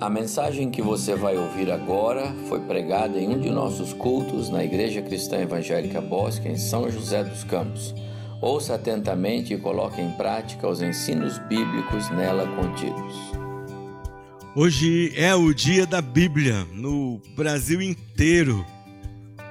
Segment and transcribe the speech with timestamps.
[0.00, 4.64] A mensagem que você vai ouvir agora foi pregada em um de nossos cultos na
[4.64, 7.94] Igreja Cristã Evangélica Bosque, em São José dos Campos.
[8.42, 13.14] Ouça atentamente e coloque em prática os ensinos bíblicos nela contidos.
[14.56, 18.66] Hoje é o dia da Bíblia no Brasil inteiro.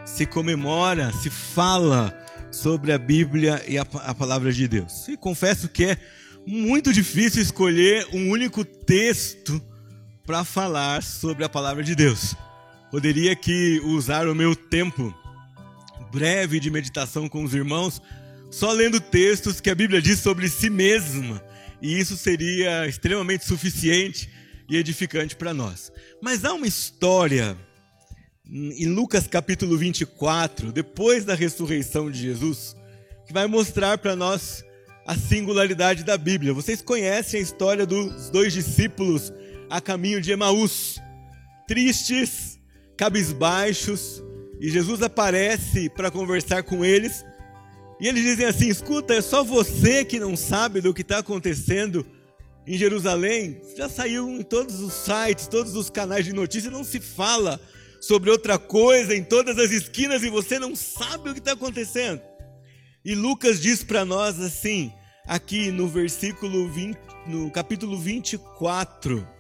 [0.06, 2.14] Se comemora, se fala
[2.52, 5.08] sobre a Bíblia e a, a palavra de Deus.
[5.08, 5.98] E confesso que é
[6.46, 9.62] muito difícil escolher um único texto
[10.26, 12.36] para falar sobre a palavra de Deus.
[12.90, 15.14] Poderia que usar o meu tempo
[16.12, 18.02] breve de meditação com os irmãos
[18.50, 21.44] só lendo textos que a Bíblia diz sobre si mesma,
[21.82, 24.30] e isso seria extremamente suficiente
[24.70, 25.92] e edificante para nós.
[26.22, 27.58] Mas há uma história
[28.48, 32.76] em Lucas capítulo 24, depois da ressurreição de Jesus,
[33.26, 34.64] que vai mostrar para nós
[35.06, 36.54] a singularidade da Bíblia.
[36.54, 39.34] Vocês conhecem a história dos dois discípulos
[39.74, 41.02] a caminho de Emaús,
[41.68, 42.60] tristes,
[42.96, 44.22] cabisbaixos,
[44.62, 47.26] e Jesus aparece para conversar com eles.
[48.00, 52.06] E eles dizem assim: Escuta, é só você que não sabe do que está acontecendo
[52.68, 53.64] em Jerusalém.
[53.76, 57.60] Já saiu em todos os sites, todos os canais de notícia, não se fala
[58.00, 62.22] sobre outra coisa em todas as esquinas e você não sabe o que está acontecendo.
[63.04, 64.94] E Lucas diz para nós assim,
[65.26, 69.33] aqui no versículo 20, no capítulo 24,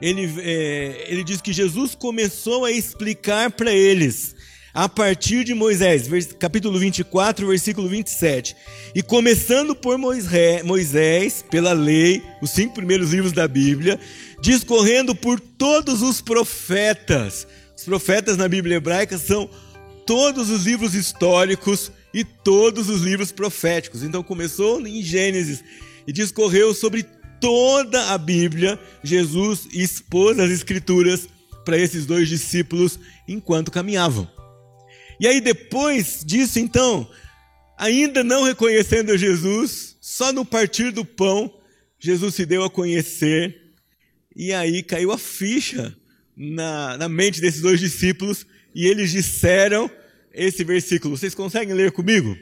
[0.00, 4.34] ele, é, ele diz que Jesus começou a explicar para eles,
[4.74, 6.06] a partir de Moisés,
[6.38, 8.54] capítulo 24, versículo 27.
[8.94, 13.98] E começando por Moisés, pela lei, os cinco primeiros livros da Bíblia,
[14.40, 17.46] discorrendo por todos os profetas.
[17.74, 19.48] Os profetas na Bíblia hebraica são
[20.04, 24.02] todos os livros históricos e todos os livros proféticos.
[24.02, 25.64] Então começou em Gênesis
[26.06, 27.02] e discorreu sobre
[27.40, 31.28] toda a Bíblia, Jesus expôs as Escrituras
[31.64, 34.30] para esses dois discípulos enquanto caminhavam.
[35.18, 37.10] E aí, depois disso, então,
[37.76, 41.52] ainda não reconhecendo Jesus, só no partir do pão,
[41.98, 43.72] Jesus se deu a conhecer,
[44.34, 45.96] e aí caiu a ficha
[46.36, 49.90] na, na mente desses dois discípulos, e eles disseram
[50.32, 51.16] esse versículo.
[51.16, 52.36] Vocês conseguem ler comigo?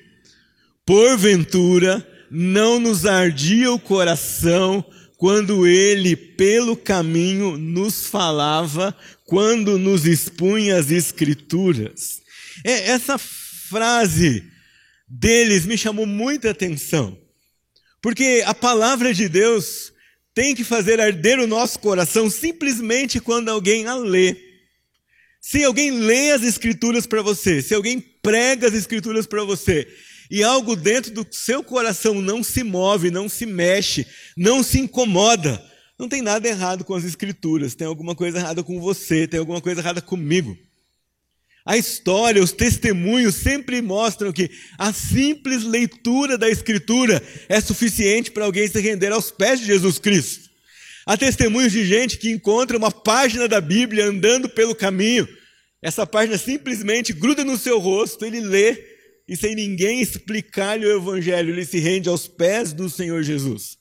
[0.84, 4.84] Porventura, não nos ardia o coração
[5.16, 12.20] quando ele, pelo caminho, nos falava, quando nos expunha as Escrituras.
[12.64, 14.44] É, essa frase
[15.08, 17.16] deles me chamou muita atenção,
[18.02, 19.92] porque a palavra de Deus
[20.34, 24.36] tem que fazer arder o nosso coração simplesmente quando alguém a lê.
[25.40, 29.86] Se alguém lê as Escrituras para você, se alguém prega as Escrituras para você,
[30.30, 35.62] e algo dentro do seu coração não se move, não se mexe, não se incomoda,
[35.98, 39.60] não tem nada errado com as Escrituras, tem alguma coisa errada com você, tem alguma
[39.60, 40.56] coisa errada comigo.
[41.66, 48.44] A história, os testemunhos sempre mostram que a simples leitura da Escritura é suficiente para
[48.44, 50.50] alguém se render aos pés de Jesus Cristo.
[51.06, 55.28] Há testemunhos de gente que encontra uma página da Bíblia andando pelo caminho.
[55.80, 58.93] Essa página simplesmente gruda no seu rosto, ele lê
[59.26, 63.78] e sem ninguém explicar-lhe o Evangelho, ele se rende aos pés do Senhor Jesus.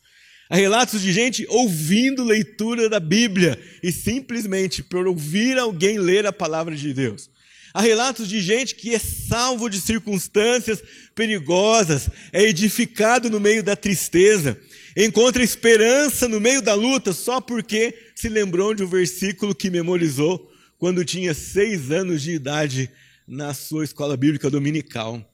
[0.49, 6.33] Há relatos de gente ouvindo leitura da Bíblia e simplesmente por ouvir alguém ler a
[6.33, 7.29] palavra de Deus.
[7.73, 10.83] Há relatos de gente que é salvo de circunstâncias
[11.15, 14.59] perigosas, é edificado no meio da tristeza,
[14.95, 20.51] encontra esperança no meio da luta só porque se lembrou de um versículo que memorizou
[20.77, 22.91] quando tinha seis anos de idade
[23.27, 25.32] na sua escola bíblica dominical.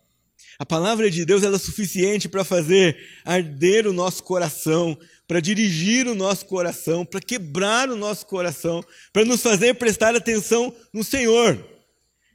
[0.60, 6.14] A palavra de Deus é suficiente para fazer arder o nosso coração, para dirigir o
[6.14, 8.84] nosso coração, para quebrar o nosso coração,
[9.14, 11.66] para nos fazer prestar atenção no Senhor.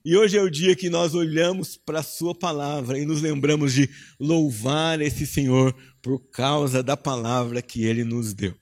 [0.02, 3.74] E hoje é o dia que nós olhamos para a Sua palavra e nos lembramos
[3.74, 8.54] de louvar esse Senhor por causa da palavra que Ele nos deu.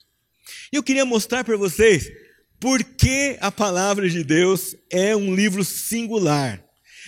[0.73, 2.11] E eu queria mostrar para vocês
[2.59, 6.61] por que a palavra de Deus é um livro singular.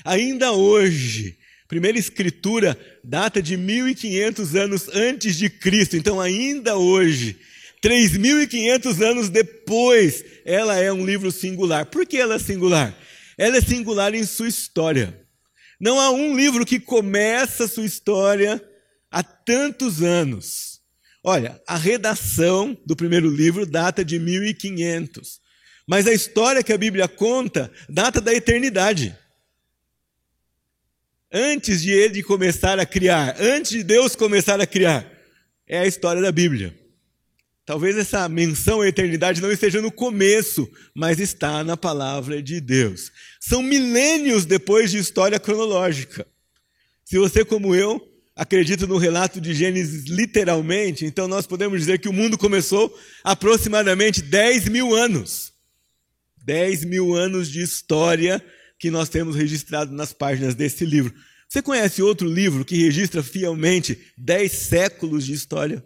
[0.05, 1.37] Ainda hoje,
[1.67, 7.37] Primeira escritura data de 1500 anos antes de Cristo, então ainda hoje,
[7.81, 11.87] 3500 anos depois, ela é um livro singular.
[11.87, 12.95] Por que ela é singular?
[13.37, 15.19] Ela é singular em sua história.
[15.79, 18.63] Não há um livro que começa sua história
[19.11, 20.79] há tantos anos.
[21.23, 25.39] Olha, a redação do primeiro livro data de 1500.
[25.87, 29.15] Mas a história que a Bíblia conta data da eternidade
[31.31, 35.09] antes de ele começar a criar, antes de Deus começar a criar.
[35.67, 36.73] É a história da Bíblia.
[37.65, 43.11] Talvez essa menção à eternidade não esteja no começo, mas está na palavra de Deus.
[43.39, 46.27] São milênios depois de história cronológica.
[47.03, 47.99] Se você, como eu,
[48.35, 54.21] acredita no relato de Gênesis literalmente, então nós podemos dizer que o mundo começou aproximadamente
[54.21, 55.51] 10 mil anos.
[56.43, 58.43] 10 mil anos de história
[58.79, 61.13] que nós temos registrado nas páginas desse livro.
[61.47, 65.85] Você conhece outro livro que registra fielmente 10 séculos de história?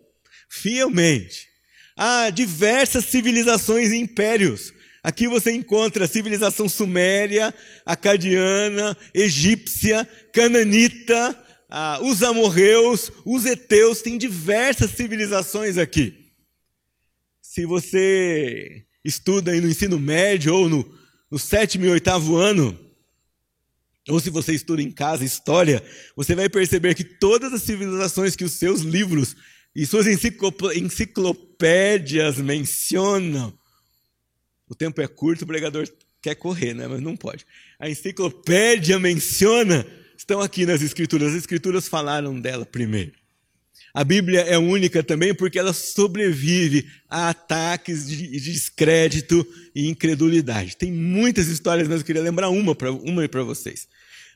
[0.49, 1.47] Fielmente.
[1.95, 4.73] Há diversas civilizações e impérios.
[5.03, 7.53] Aqui você encontra a civilização suméria,
[7.85, 11.37] acadiana, egípcia, cananita,
[11.69, 16.31] ah, os amorreus, os heteus, tem diversas civilizações aqui.
[17.41, 20.98] Se você estuda aí no ensino médio ou no,
[21.29, 22.77] no sétimo e oitavo ano,
[24.07, 25.83] ou se você estuda em casa história,
[26.15, 29.35] você vai perceber que todas as civilizações que os seus livros
[29.75, 33.53] e suas enciclopédias mencionam.
[34.67, 35.87] O tempo é curto, o pregador
[36.21, 36.87] quer correr, né?
[36.87, 37.45] mas não pode.
[37.79, 39.85] A enciclopédia menciona,
[40.17, 43.18] estão aqui nas Escrituras, as Escrituras falaram dela primeiro.
[43.93, 50.77] A Bíblia é única também porque ela sobrevive a ataques de descrédito e incredulidade.
[50.77, 53.87] Tem muitas histórias, mas eu queria lembrar uma para uma para vocês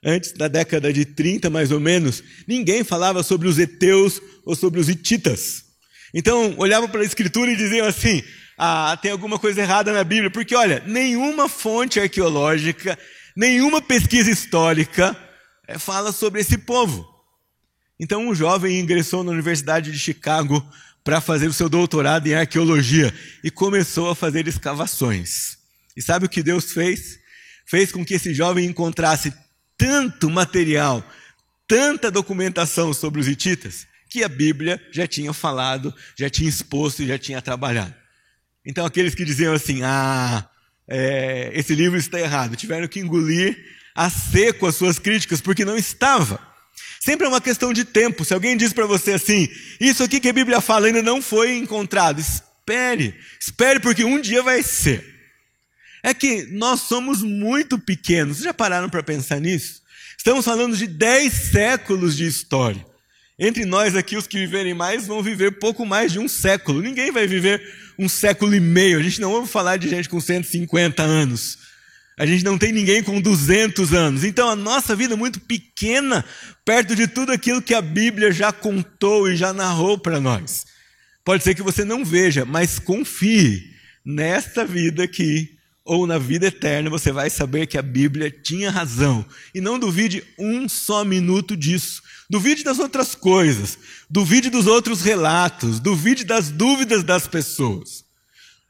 [0.03, 4.79] antes da década de 30, mais ou menos, ninguém falava sobre os heteus ou sobre
[4.79, 5.63] os hititas.
[6.13, 8.21] Então, olhavam para a escritura e diziam assim:
[8.57, 12.99] ah, tem alguma coisa errada na Bíblia, porque olha, nenhuma fonte arqueológica,
[13.35, 15.17] nenhuma pesquisa histórica
[15.67, 17.12] é, fala sobre esse povo.
[18.03, 20.61] Então, um jovem ingressou na Universidade de Chicago
[21.05, 25.57] para fazer o seu doutorado em arqueologia e começou a fazer escavações.
[25.95, 27.17] E sabe o que Deus fez?
[27.65, 29.33] Fez com que esse jovem encontrasse
[29.77, 31.01] tanto material,
[31.65, 37.07] tanta documentação sobre os hititas, que a Bíblia já tinha falado, já tinha exposto e
[37.07, 37.95] já tinha trabalhado.
[38.65, 40.45] Então, aqueles que diziam assim: ah,
[40.89, 43.57] é, esse livro está errado, tiveram que engolir
[43.95, 46.51] a seco as suas críticas, porque não estava.
[47.03, 48.23] Sempre é uma questão de tempo.
[48.23, 51.57] Se alguém diz para você assim, isso aqui que a Bíblia fala ainda não foi
[51.57, 55.13] encontrado, espere, espere, porque um dia vai ser
[56.03, 58.37] é que nós somos muito pequenos.
[58.37, 59.81] Vocês já pararam para pensar nisso?
[60.17, 62.85] Estamos falando de 10 séculos de história.
[63.39, 66.81] Entre nós aqui, os que viverem mais, vão viver pouco mais de um século.
[66.81, 67.63] Ninguém vai viver
[67.97, 68.99] um século e meio.
[68.99, 71.57] A gente não ouve falar de gente com 150 anos.
[72.17, 74.23] A gente não tem ninguém com 200 anos.
[74.23, 76.23] Então a nossa vida é muito pequena
[76.63, 80.65] perto de tudo aquilo que a Bíblia já contou e já narrou para nós.
[81.25, 83.71] Pode ser que você não veja, mas confie
[84.05, 89.25] nesta vida aqui ou na vida eterna, você vai saber que a Bíblia tinha razão.
[89.53, 92.01] E não duvide um só minuto disso.
[92.29, 93.77] Duvide das outras coisas,
[94.09, 98.05] duvide dos outros relatos, duvide das dúvidas das pessoas.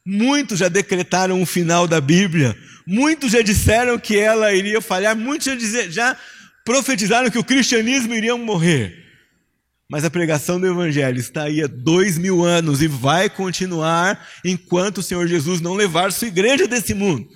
[0.06, 5.46] Muitos já decretaram o final da Bíblia, muitos já disseram que ela iria falhar, muitos
[5.46, 6.18] já, dizer, já
[6.66, 9.02] profetizaram que o cristianismo iria morrer.
[9.90, 14.98] Mas a pregação do Evangelho está aí há dois mil anos e vai continuar enquanto
[14.98, 17.30] o Senhor Jesus não levar sua igreja desse mundo.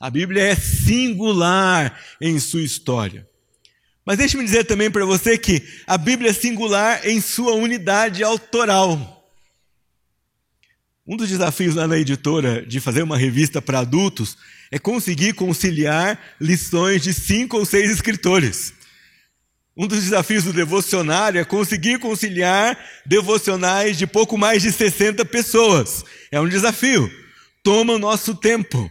[0.00, 3.28] A Bíblia é singular em sua história.
[4.04, 9.13] Mas deixe-me dizer também para você que a Bíblia é singular em sua unidade autoral.
[11.06, 14.38] Um dos desafios lá na editora de fazer uma revista para adultos
[14.70, 18.72] é conseguir conciliar lições de cinco ou seis escritores.
[19.76, 26.02] Um dos desafios do devocionário é conseguir conciliar devocionais de pouco mais de 60 pessoas.
[26.30, 27.10] É um desafio.
[27.62, 28.90] Toma o nosso tempo.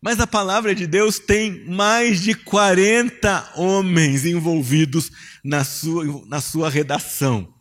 [0.00, 5.10] Mas a palavra de Deus tem mais de 40 homens envolvidos
[5.42, 7.52] na sua, na sua redação.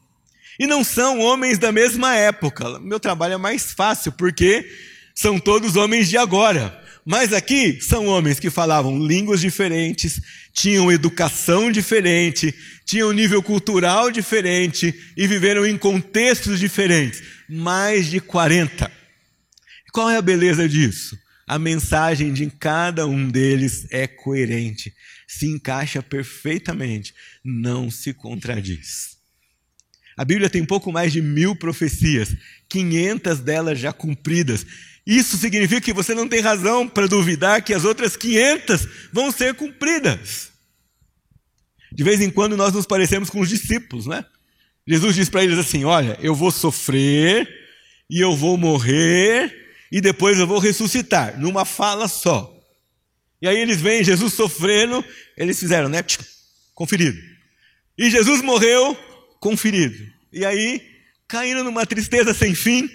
[0.59, 2.79] E não são homens da mesma época.
[2.79, 4.67] Meu trabalho é mais fácil, porque
[5.13, 6.83] são todos homens de agora.
[7.05, 10.21] Mas aqui são homens que falavam línguas diferentes,
[10.53, 12.53] tinham educação diferente,
[12.85, 17.23] tinham nível cultural diferente e viveram em contextos diferentes.
[17.47, 18.91] Mais de 40.
[19.93, 21.17] Qual é a beleza disso?
[21.47, 24.93] A mensagem de cada um deles é coerente,
[25.25, 29.16] se encaixa perfeitamente, não se contradiz.
[30.17, 32.35] A Bíblia tem pouco mais de mil profecias,
[32.67, 34.65] 500 delas já cumpridas,
[35.07, 39.53] isso significa que você não tem razão para duvidar que as outras 500 vão ser
[39.53, 40.51] cumpridas.
[41.93, 44.25] De vez em quando nós nos parecemos com os discípulos, né?
[44.85, 47.47] Jesus diz para eles assim: Olha, eu vou sofrer
[48.09, 49.55] e eu vou morrer
[49.89, 52.53] e depois eu vou ressuscitar, numa fala só.
[53.41, 55.01] E aí eles veem Jesus sofrendo,
[55.37, 56.03] eles fizeram, né?
[56.75, 57.17] Conferido.
[57.97, 58.97] E Jesus morreu,
[59.39, 59.97] conferido.
[60.31, 60.81] E aí
[61.27, 62.89] caíram numa tristeza sem fim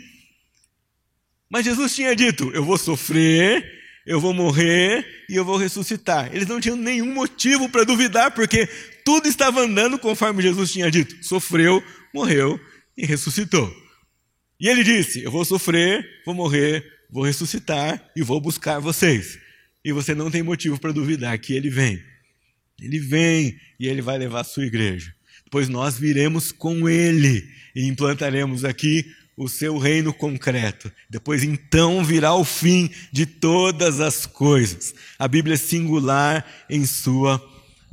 [1.50, 3.64] Mas Jesus tinha dito: Eu vou sofrer,
[4.06, 6.34] eu vou morrer e eu vou ressuscitar.
[6.34, 8.66] Eles não tinham nenhum motivo para duvidar, porque
[9.04, 11.82] tudo estava andando conforme Jesus tinha dito: sofreu,
[12.14, 12.58] morreu
[12.96, 13.72] e ressuscitou.
[14.58, 19.38] E ele disse: Eu vou sofrer, vou morrer, vou ressuscitar e vou buscar vocês.
[19.84, 22.02] E você não tem motivo para duvidar que ele vem.
[22.80, 25.12] Ele vem e ele vai levar a sua igreja.
[25.52, 30.90] Pois nós viremos com ele e implantaremos aqui o seu reino concreto.
[31.10, 34.94] Depois então virá o fim de todas as coisas.
[35.18, 37.38] A Bíblia é singular em sua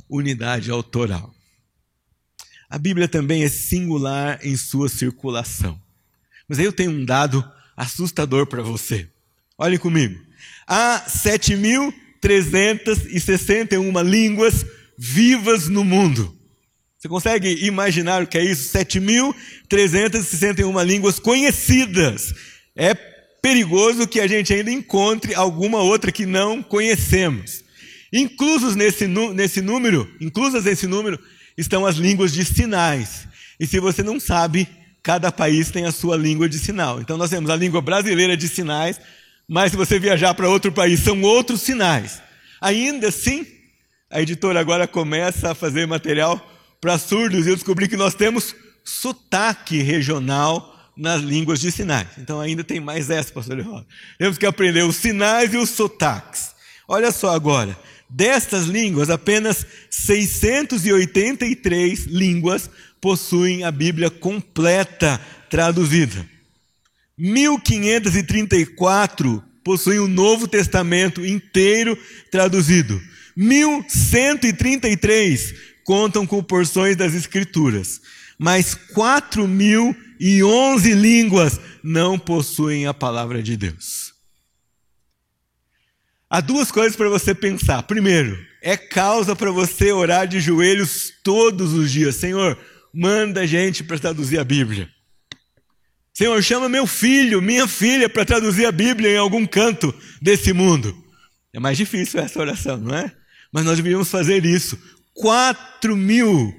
[0.08, 1.34] unidade autoral.
[2.66, 5.78] A Bíblia também é singular em sua circulação.
[6.48, 9.06] Mas aí eu tenho um dado assustador para você.
[9.58, 10.18] Olhe comigo.
[10.66, 14.64] Há 7.361 línguas
[14.96, 16.39] vivas no mundo.
[17.00, 18.76] Você consegue imaginar o que é isso?
[18.76, 22.34] 7.361 línguas conhecidas.
[22.76, 27.64] É perigoso que a gente ainda encontre alguma outra que não conhecemos.
[28.12, 31.18] Inclusos nesse, nesse número, inclusas nesse número,
[31.56, 33.26] estão as línguas de sinais.
[33.58, 34.68] E se você não sabe,
[35.02, 37.00] cada país tem a sua língua de sinal.
[37.00, 39.00] Então nós temos a língua brasileira de sinais,
[39.48, 42.20] mas se você viajar para outro país, são outros sinais.
[42.60, 43.46] Ainda assim,
[44.10, 46.46] a editora agora começa a fazer material
[46.80, 52.08] para surdos e eu descobri que nós temos sotaque regional nas línguas de sinais.
[52.18, 53.86] Então ainda tem mais essa, pastor Leonardo.
[54.18, 56.50] Temos que aprender os sinais e os sotaques.
[56.88, 62.70] Olha só agora, destas línguas, apenas 683 línguas
[63.00, 66.26] possuem a Bíblia completa traduzida.
[67.16, 71.96] 1534 possuem o Novo Testamento inteiro
[72.30, 73.00] traduzido.
[73.36, 78.00] 1133 contam com porções das Escrituras,
[78.38, 84.14] mas 4.011 línguas não possuem a palavra de Deus.
[86.28, 87.82] Há duas coisas para você pensar.
[87.82, 92.16] Primeiro, é causa para você orar de joelhos todos os dias.
[92.16, 92.56] Senhor,
[92.94, 94.88] manda gente para traduzir a Bíblia.
[96.14, 100.96] Senhor, chama meu filho, minha filha para traduzir a Bíblia em algum canto desse mundo.
[101.52, 103.12] É mais difícil essa oração, não é?
[103.52, 104.78] Mas nós deveríamos fazer isso.
[105.14, 106.54] Quatro mil,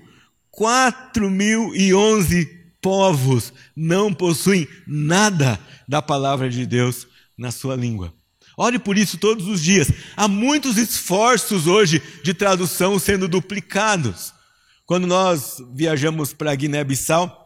[0.50, 2.46] quatro mil e onze
[2.81, 8.13] povos não possuem nada da palavra de Deus na sua língua.
[8.58, 9.91] Ore por isso todos os dias.
[10.15, 14.34] Há muitos esforços hoje de tradução sendo duplicados.
[14.86, 17.39] Quando nós viajamos para Guiné-Bissau,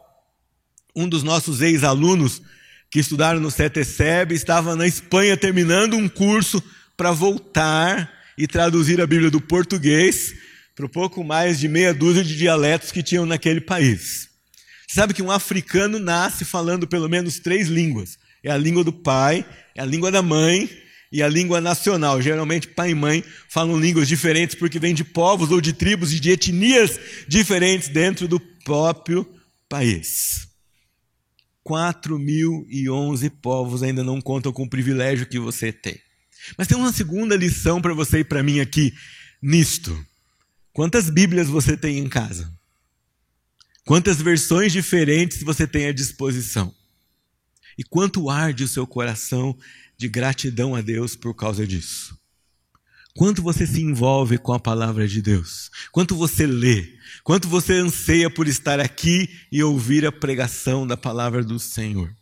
[0.94, 2.42] um dos nossos ex-alunos
[2.90, 6.62] que estudaram no CETESEB estava na Espanha terminando um curso
[6.96, 10.34] para voltar e traduzir a Bíblia do português
[10.76, 14.28] para pouco mais de meia dúzia de dialetos que tinham naquele país.
[14.86, 18.92] Você sabe que um africano nasce falando pelo menos três línguas: é a língua do
[18.92, 20.70] pai, é a língua da mãe
[21.10, 22.20] e a língua nacional.
[22.20, 26.20] Geralmente, pai e mãe falam línguas diferentes porque vêm de povos ou de tribos e
[26.20, 29.26] de etnias diferentes dentro do próprio
[29.68, 30.46] país.
[31.66, 35.98] 4.011 povos ainda não contam com o privilégio que você tem.
[36.56, 38.94] Mas tem uma segunda lição para você e para mim aqui
[39.42, 39.98] nisto.
[40.76, 42.52] Quantas Bíblias você tem em casa?
[43.86, 46.70] Quantas versões diferentes você tem à disposição?
[47.78, 49.56] E quanto arde o seu coração
[49.96, 52.14] de gratidão a Deus por causa disso?
[53.16, 55.70] Quanto você se envolve com a palavra de Deus?
[55.90, 56.94] Quanto você lê?
[57.24, 62.14] Quanto você anseia por estar aqui e ouvir a pregação da palavra do Senhor?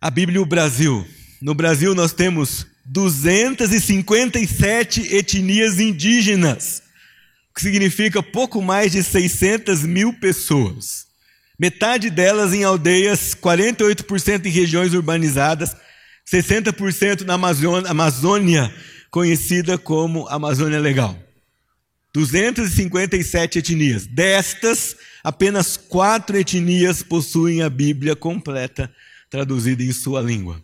[0.00, 1.06] A Bíblia e o Brasil.
[1.42, 6.82] No Brasil nós temos 257 etnias indígenas,
[7.48, 11.06] o que significa pouco mais de 600 mil pessoas.
[11.56, 15.76] Metade delas em aldeias, 48% em regiões urbanizadas,
[16.28, 17.34] 60% na
[17.88, 18.74] Amazônia,
[19.08, 21.16] conhecida como Amazônia Legal.
[22.12, 24.04] 257 etnias.
[24.04, 28.92] Destas, apenas quatro etnias possuem a Bíblia completa
[29.30, 30.60] traduzida em sua língua.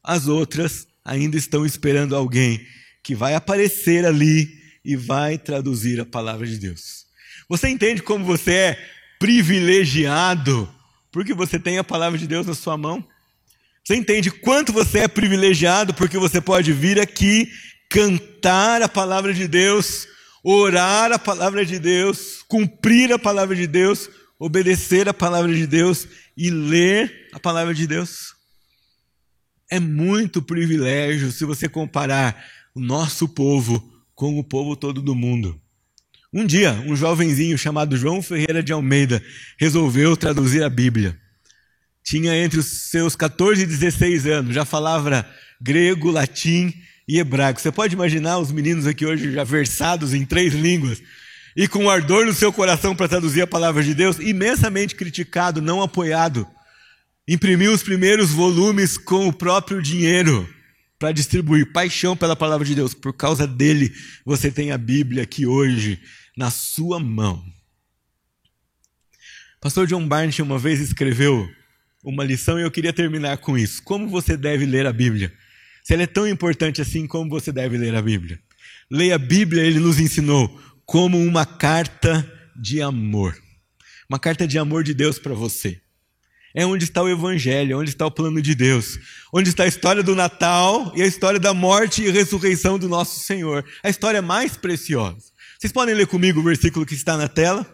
[0.00, 2.64] As outras ainda estão esperando alguém
[3.02, 4.48] que vai aparecer ali
[4.84, 7.04] e vai traduzir a palavra de Deus.
[7.48, 8.88] Você entende como você é
[9.18, 10.72] privilegiado
[11.10, 13.04] porque você tem a palavra de Deus na sua mão?
[13.84, 17.50] Você entende quanto você é privilegiado porque você pode vir aqui
[17.88, 20.06] cantar a palavra de Deus,
[20.44, 26.06] orar a palavra de Deus, cumprir a palavra de Deus, obedecer a palavra de Deus
[26.36, 28.38] e ler a palavra de Deus.
[29.70, 35.60] É muito privilégio se você comparar o nosso povo com o povo todo do mundo.
[36.32, 39.22] Um dia, um jovenzinho chamado João Ferreira de Almeida
[39.58, 41.16] resolveu traduzir a Bíblia.
[42.02, 45.24] tinha entre os seus 14 e 16 anos, já falava
[45.60, 46.74] grego, latim
[47.06, 47.60] e hebraico.
[47.60, 51.00] Você pode imaginar os meninos aqui hoje já versados em três línguas
[51.56, 55.82] e com ardor no seu coração para traduzir a palavra de Deus, imensamente criticado, não
[55.82, 56.46] apoiado.
[57.28, 60.48] Imprimiu os primeiros volumes com o próprio dinheiro
[60.98, 62.92] para distribuir paixão pela palavra de Deus.
[62.92, 63.92] Por causa dele,
[64.24, 66.00] você tem a Bíblia aqui hoje
[66.36, 67.42] na sua mão.
[69.60, 71.48] Pastor John Barnes uma vez escreveu
[72.02, 73.82] uma lição e eu queria terminar com isso.
[73.82, 75.32] Como você deve ler a Bíblia?
[75.84, 78.38] Se ela é tão importante assim, como você deve ler a Bíblia?
[78.90, 80.48] Leia a Bíblia, ele nos ensinou,
[80.84, 83.36] como uma carta de amor.
[84.08, 85.80] Uma carta de amor de Deus para você.
[86.54, 88.98] É onde está o Evangelho, onde está o plano de Deus,
[89.32, 93.20] onde está a história do Natal e a história da morte e ressurreição do nosso
[93.20, 93.64] Senhor.
[93.82, 95.30] A história mais preciosa.
[95.58, 97.66] Vocês podem ler comigo o versículo que está na tela?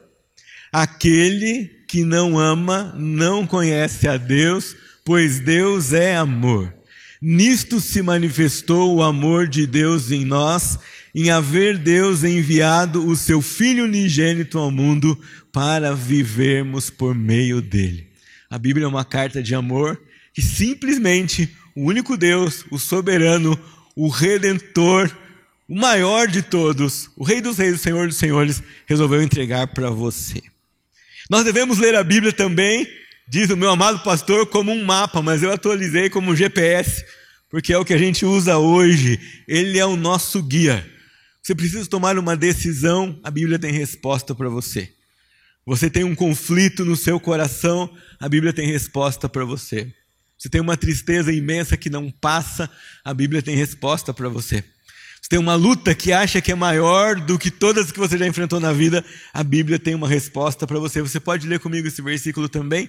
[0.73, 6.75] Aquele que não ama não conhece a Deus, pois Deus é amor.
[7.23, 10.79] Nisto se manifestou o amor de Deus em nós,
[11.15, 15.19] em haver Deus enviado o seu Filho unigênito ao mundo
[15.51, 18.06] para vivermos por meio dele.
[18.51, 20.01] A Bíblia é uma carta de amor
[20.33, 23.59] que simplesmente o único Deus, o soberano,
[23.95, 25.11] o redentor,
[25.69, 29.91] o maior de todos, o Rei dos Reis, o Senhor dos Senhores, resolveu entregar para
[29.91, 30.43] você.
[31.29, 32.87] Nós devemos ler a Bíblia também,
[33.29, 37.05] diz o meu amado pastor, como um mapa, mas eu atualizei como um GPS,
[37.51, 39.19] porque é o que a gente usa hoje.
[39.49, 40.89] Ele é o nosso guia.
[41.43, 44.93] Você precisa tomar uma decisão, a Bíblia tem resposta para você.
[45.67, 49.93] Você tem um conflito no seu coração, a Bíblia tem resposta para você.
[50.39, 52.71] Você tem uma tristeza imensa que não passa,
[53.05, 54.63] a Bíblia tem resposta para você.
[55.21, 58.29] Você tem uma luta que acha que é maior do que todas que você já
[58.29, 61.03] enfrentou na vida, a Bíblia tem uma resposta para você.
[61.03, 62.89] Você pode ler comigo esse versículo também?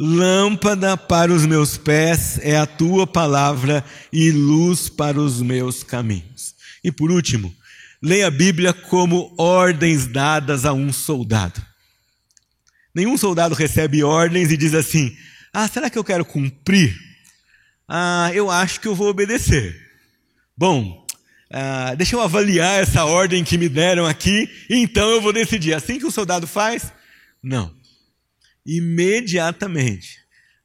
[0.00, 6.54] Lâmpada para os meus pés é a tua palavra e luz para os meus caminhos.
[6.82, 7.54] E por último,
[8.02, 11.73] leia a Bíblia como ordens dadas a um soldado.
[12.94, 15.16] Nenhum soldado recebe ordens e diz assim:
[15.52, 16.94] Ah, será que eu quero cumprir?
[17.88, 19.74] Ah, eu acho que eu vou obedecer.
[20.56, 21.04] Bom,
[21.50, 25.74] ah, deixa eu avaliar essa ordem que me deram aqui, então eu vou decidir.
[25.74, 26.92] Assim que o soldado faz?
[27.42, 27.74] Não.
[28.64, 30.20] Imediatamente,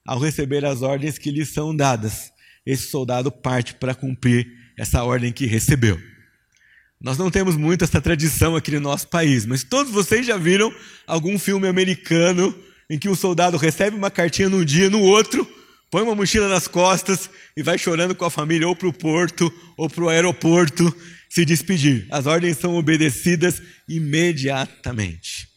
[0.05, 2.31] ao receber as ordens que lhe são dadas,
[2.65, 5.99] esse soldado parte para cumprir essa ordem que recebeu.
[7.01, 10.73] Nós não temos muito essa tradição aqui no nosso país, mas todos vocês já viram
[11.07, 12.53] algum filme americano
[12.89, 15.47] em que o soldado recebe uma cartinha num dia, no outro,
[15.89, 19.49] põe uma mochila nas costas e vai chorando com a família ou para o porto
[19.77, 20.93] ou para o aeroporto
[21.29, 22.05] se despedir.
[22.09, 25.47] As ordens são obedecidas imediatamente.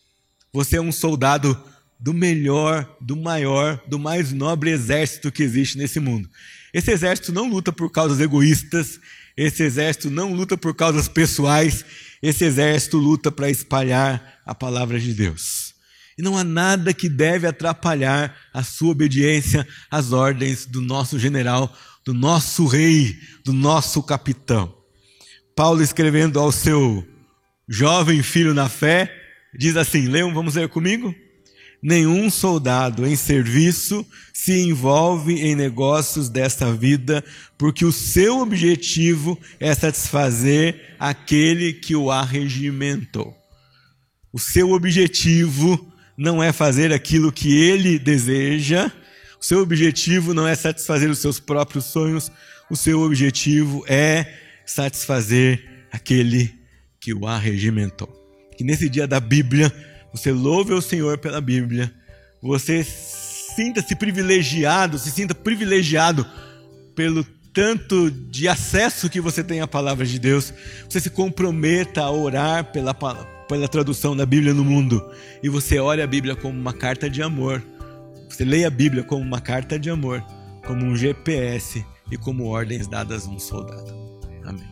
[0.52, 1.60] Você é um soldado
[1.98, 6.28] do melhor, do maior, do mais nobre exército que existe nesse mundo.
[6.72, 9.00] Esse exército não luta por causas egoístas,
[9.36, 11.84] esse exército não luta por causas pessoais,
[12.22, 15.74] esse exército luta para espalhar a palavra de Deus.
[16.16, 21.74] E não há nada que deve atrapalhar a sua obediência às ordens do nosso general,
[22.04, 24.74] do nosso rei, do nosso capitão.
[25.56, 27.06] Paulo escrevendo ao seu
[27.68, 29.12] jovem filho na fé,
[29.56, 31.14] diz assim: leiam, vamos ler comigo?
[31.82, 37.24] Nenhum soldado em serviço se envolve em negócios desta vida,
[37.58, 43.36] porque o seu objetivo é satisfazer aquele que o arregimentou.
[44.32, 48.90] O seu objetivo não é fazer aquilo que ele deseja,
[49.40, 52.30] o seu objetivo não é satisfazer os seus próprios sonhos,
[52.70, 54.32] o seu objetivo é
[54.64, 56.54] satisfazer aquele
[57.00, 58.08] que o arregimentou.
[58.56, 59.72] Que nesse dia da Bíblia,
[60.12, 61.92] você louve o Senhor pela Bíblia,
[62.42, 66.26] você sinta-se privilegiado, se sinta privilegiado
[66.94, 70.52] pelo tanto de acesso que você tem à palavra de Deus,
[70.88, 72.94] você se comprometa a orar pela
[73.48, 75.04] pela tradução da Bíblia no mundo
[75.42, 77.62] e você olha a Bíblia como uma carta de amor,
[78.28, 80.24] você lê a Bíblia como uma carta de amor,
[80.66, 83.92] como um GPS e como ordens dadas a um soldado.
[84.44, 84.71] Amém.